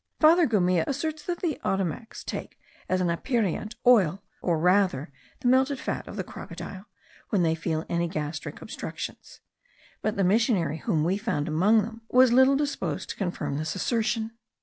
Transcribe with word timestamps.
Father 0.19 0.47
Gumilla 0.47 0.83
asserts 0.87 1.21
that 1.27 1.41
the 1.41 1.59
Ottomacs 1.63 2.23
take 2.23 2.59
as 2.89 3.01
an 3.01 3.11
aperient, 3.11 3.75
oil, 3.85 4.23
or 4.41 4.57
rather 4.57 5.11
the 5.41 5.47
melted 5.47 5.77
fat 5.79 6.07
of 6.07 6.15
the 6.15 6.23
crocodile, 6.23 6.87
when 7.29 7.43
they 7.43 7.53
feel 7.53 7.85
any 7.87 8.07
gastric 8.07 8.63
obstructions; 8.63 9.41
but 10.01 10.15
the 10.17 10.23
missionary 10.23 10.77
whom 10.79 11.03
we 11.03 11.17
found 11.19 11.47
among 11.47 11.83
them 11.83 12.01
was 12.09 12.33
little 12.33 12.55
disposed 12.55 13.09
to 13.11 13.15
confirm 13.15 13.57
this 13.59 13.75
assertion. 13.75 14.31